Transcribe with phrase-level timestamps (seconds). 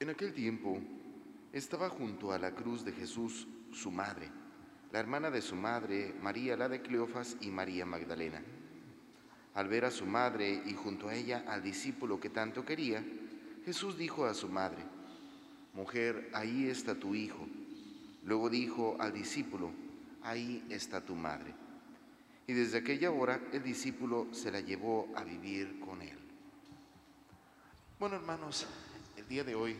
[0.00, 0.78] En aquel tiempo
[1.52, 4.30] estaba junto a la cruz de Jesús su madre,
[4.92, 8.40] la hermana de su madre, María la de Cleofas y María Magdalena.
[9.54, 13.04] Al ver a su madre y junto a ella al discípulo que tanto quería,
[13.64, 14.84] Jesús dijo a su madre,
[15.74, 17.48] Mujer, ahí está tu hijo.
[18.24, 19.72] Luego dijo al discípulo,
[20.22, 21.52] Ahí está tu madre.
[22.46, 26.18] Y desde aquella hora el discípulo se la llevó a vivir con él.
[27.98, 28.66] Bueno, hermanos,
[29.16, 29.76] el día de hoy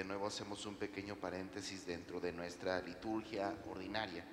[0.00, 4.24] de nuevo hacemos un pequeño paréntesis dentro de nuestra liturgia ordinaria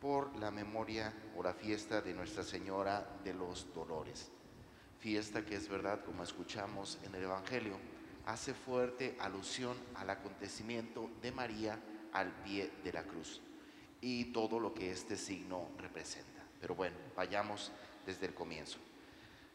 [0.00, 4.32] por la memoria o la fiesta de Nuestra Señora de los Dolores.
[4.98, 7.78] Fiesta que es verdad, como escuchamos en el Evangelio,
[8.26, 11.78] hace fuerte alusión al acontecimiento de María
[12.12, 13.40] al pie de la cruz
[14.00, 16.42] y todo lo que este signo representa.
[16.60, 17.70] Pero bueno, vayamos
[18.04, 18.80] desde el comienzo.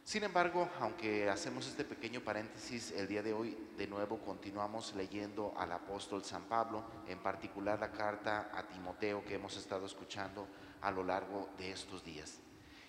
[0.04, 5.54] Sin embargo, aunque hacemos este pequeño paréntesis, el día de hoy de nuevo continuamos leyendo
[5.56, 10.48] al apóstol San Pablo, en particular la carta a Timoteo que hemos estado escuchando
[10.82, 12.40] a lo largo de estos días.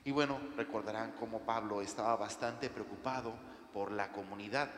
[0.04, 3.34] Y bueno, recordarán cómo Pablo estaba bastante preocupado
[3.74, 4.70] por la comunidad,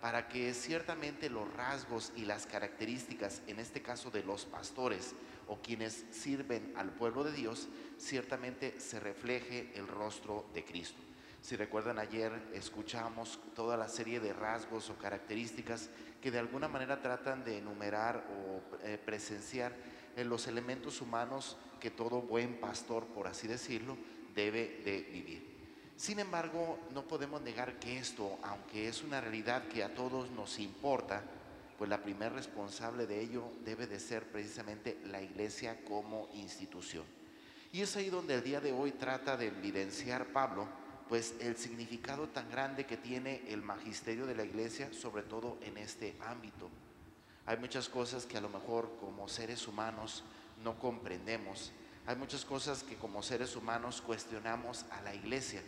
[0.00, 5.14] para que ciertamente los rasgos y las características, en este caso de los pastores
[5.46, 7.68] o quienes sirven al pueblo de Dios,
[7.98, 11.11] ciertamente se refleje el rostro de Cristo.
[11.42, 15.90] Si recuerdan ayer escuchamos toda la serie de rasgos o características
[16.22, 19.72] que de alguna manera tratan de enumerar o eh, presenciar
[20.16, 23.96] en los elementos humanos que todo buen pastor, por así decirlo,
[24.36, 25.52] debe de vivir.
[25.96, 30.60] Sin embargo, no podemos negar que esto, aunque es una realidad que a todos nos
[30.60, 31.22] importa,
[31.76, 37.04] pues la primer responsable de ello debe de ser precisamente la iglesia como institución.
[37.72, 40.81] Y es ahí donde el día de hoy trata de evidenciar Pablo
[41.12, 45.76] pues el significado tan grande que tiene el magisterio de la iglesia, sobre todo en
[45.76, 46.70] este ámbito.
[47.44, 50.24] Hay muchas cosas que a lo mejor como seres humanos
[50.64, 51.70] no comprendemos.
[52.06, 55.60] Hay muchas cosas que como seres humanos cuestionamos a la iglesia.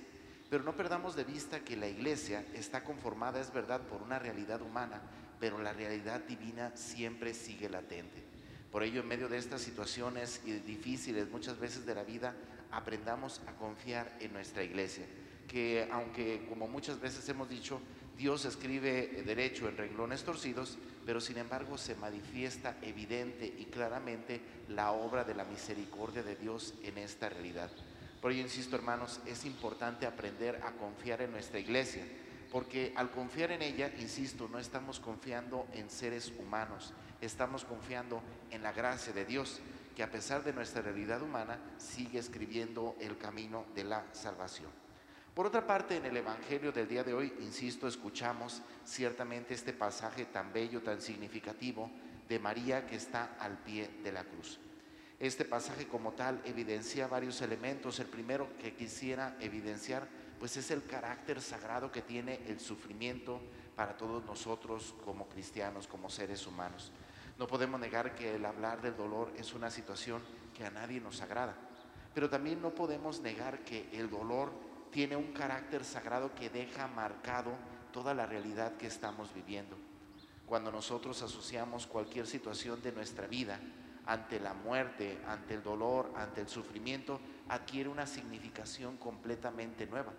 [0.49, 4.63] Pero no perdamos de vista que la iglesia está conformada, es verdad, por una realidad
[4.63, 5.03] humana,
[5.41, 8.25] pero la realidad divina siempre sigue latente.
[8.73, 12.35] Por ello, en medio de estas situaciones difíciles muchas veces de la vida,
[12.71, 15.05] aprendamos a confiar en nuestra iglesia
[15.49, 17.81] que aunque como muchas veces hemos dicho,
[18.17, 24.93] Dios escribe derecho en renglones torcidos, pero sin embargo se manifiesta evidente y claramente la
[24.93, 27.71] obra de la misericordia de Dios en esta realidad.
[28.21, 32.05] Por ello, insisto hermanos, es importante aprender a confiar en nuestra iglesia,
[32.51, 38.63] porque al confiar en ella, insisto, no estamos confiando en seres humanos, estamos confiando en
[38.63, 39.61] la gracia de Dios,
[39.97, 44.84] que a pesar de nuestra realidad humana, sigue escribiendo el camino de la salvación.
[45.35, 50.27] Por otra parte, en el Evangelio del día de hoy, insisto, escuchamos ciertamente este pasaje
[50.27, 51.91] tan bello, tan significativo
[52.29, 54.61] de María que está al pie de la cruz.
[55.19, 57.99] Este pasaje como tal evidencia varios elementos.
[57.99, 60.07] El primero que quisiera evidenciar,
[60.39, 63.41] pues es el carácter sagrado que tiene el sufrimiento
[63.75, 66.93] para todos nosotros como cristianos, como seres humanos.
[67.41, 70.23] No podemos negar que el hablar del dolor es una situación
[70.57, 71.57] que a nadie nos agrada,
[72.15, 74.53] pero también no podemos negar que el dolor
[74.95, 77.51] tiene un carácter sagrado que deja marcado
[77.93, 79.77] toda la realidad que estamos viviendo.
[80.47, 83.59] Cuando nosotros asociamos cualquier situación de nuestra vida
[84.07, 90.13] ante la muerte, ante el dolor, ante el sufrimiento, adquiere una significación completamente nueva.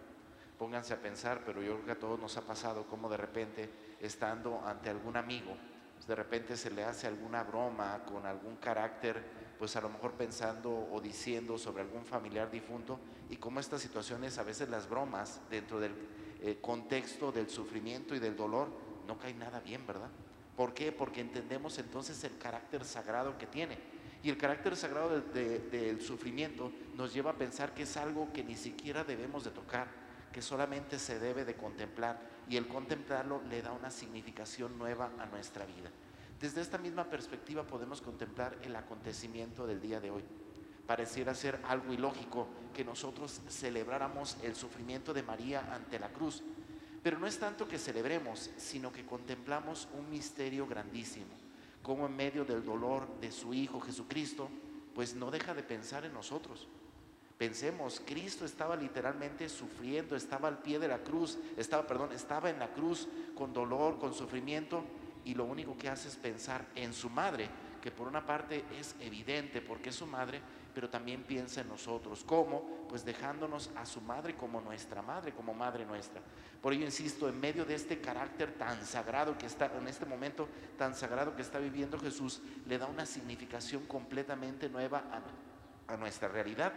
[0.60, 3.70] Pónganse a pensar, pero yo creo que a todos nos ha pasado como de repente,
[4.02, 5.56] estando ante algún amigo,
[6.06, 9.24] de repente se le hace alguna broma con algún carácter
[9.58, 13.00] pues a lo mejor pensando o diciendo sobre algún familiar difunto
[13.30, 15.94] y como estas situaciones, a veces las bromas dentro del
[16.42, 18.70] eh, contexto del sufrimiento y del dolor,
[19.08, 20.10] no cae nada bien, ¿verdad?
[20.56, 20.92] ¿Por qué?
[20.92, 23.78] Porque entendemos entonces el carácter sagrado que tiene.
[24.24, 28.56] Y el carácter sagrado del sufrimiento nos lleva a pensar que es algo que ni
[28.56, 29.88] siquiera debemos de tocar,
[30.32, 32.20] que solamente se debe de contemplar.
[32.50, 35.92] Y el contemplarlo le da una significación nueva a nuestra vida.
[36.40, 40.24] Desde esta misma perspectiva podemos contemplar el acontecimiento del día de hoy.
[40.86, 46.44] Pareciera ser algo ilógico que nosotros celebráramos el sufrimiento de María ante la cruz,
[47.02, 51.34] pero no es tanto que celebremos, sino que contemplamos un misterio grandísimo,
[51.82, 54.50] como en medio del dolor de su Hijo Jesucristo,
[54.94, 56.68] pues no deja de pensar en nosotros.
[57.38, 62.60] Pensemos, Cristo estaba literalmente sufriendo, estaba al pie de la cruz, estaba, perdón, estaba en
[62.60, 64.84] la cruz con dolor, con sufrimiento,
[65.26, 67.50] y lo único que hace es pensar en su madre,
[67.82, 70.40] que por una parte es evidente porque es su madre,
[70.74, 72.24] pero también piensa en nosotros.
[72.26, 72.86] ¿Cómo?
[72.90, 76.22] Pues dejándonos a su madre como nuestra madre, como madre nuestra.
[76.62, 80.48] Por ello insisto, en medio de este carácter tan sagrado que está, en este momento
[80.78, 85.04] tan sagrado que está viviendo Jesús, le da una significación completamente nueva
[85.88, 86.74] a, a nuestra realidad.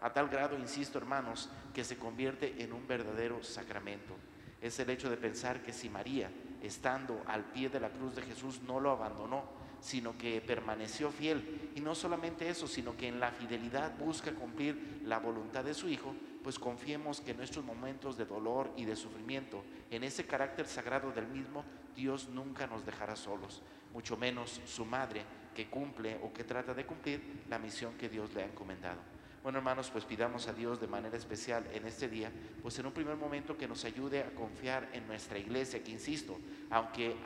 [0.00, 4.14] A tal grado, insisto hermanos, que se convierte en un verdadero sacramento.
[4.60, 6.30] Es el hecho de pensar que si María,
[6.62, 9.44] estando al pie de la cruz de Jesús, no lo abandonó,
[9.80, 11.70] sino que permaneció fiel.
[11.74, 15.88] Y no solamente eso, sino que en la fidelidad busca cumplir la voluntad de su
[15.88, 20.66] Hijo, pues confiemos que en nuestros momentos de dolor y de sufrimiento, en ese carácter
[20.66, 21.64] sagrado del mismo,
[21.94, 23.62] Dios nunca nos dejará solos,
[23.92, 25.22] mucho menos su madre
[25.54, 29.00] que cumple o que trata de cumplir la misión que Dios le ha encomendado.
[29.42, 32.30] Bueno, hermanos, pues pidamos a Dios de manera especial en este día,
[32.62, 36.38] pues en un primer momento que nos ayude a confiar en nuestra iglesia, que insisto,
[36.70, 37.16] aunque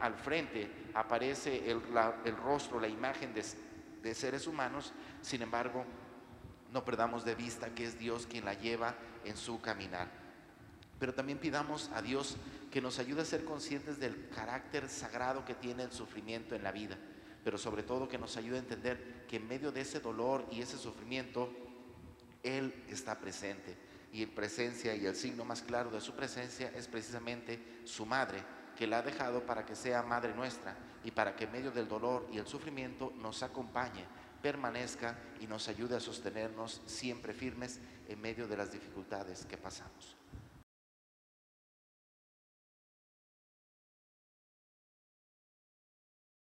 [0.00, 5.84] al frente aparece el, rostro, la imagen de, seres humanos, sin embargo,
[6.72, 10.08] no perdamos de vista que es Dios quien la lleva en su caminar.
[10.98, 12.38] Pero también pidamos a Dios
[12.72, 16.72] que nos ayude a ser conscientes del carácter sagrado que tiene el sufrimiento en la
[16.72, 16.98] vida
[17.44, 20.60] pero sobre todo que nos ayude a entender que en medio de ese dolor y
[20.60, 21.50] ese sufrimiento,
[22.42, 23.76] Él está presente.
[24.12, 28.42] Y presencia y el signo más claro de su presencia es precisamente su madre,
[28.76, 31.88] que la ha dejado para que sea madre nuestra y para que en medio del
[31.88, 34.04] dolor y el sufrimiento nos acompañe,
[34.42, 40.21] permanezca y nos ayude a sostenernos siempre firmes en medio de las dificultades que pasamos.